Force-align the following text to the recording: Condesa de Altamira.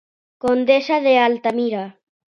Condesa 0.43 0.97
de 1.05 1.13
Altamira. 1.27 1.85